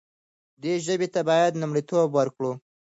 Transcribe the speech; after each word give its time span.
دې 0.61 0.73
ژبې 0.85 1.07
ته 1.13 1.21
باید 1.29 1.59
لومړیتوب 1.61 2.09
ورکړو. 2.13 2.51